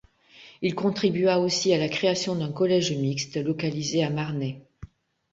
[0.63, 4.59] Il contribua aussi à la création d'un collège mixte, localisé à Marnay.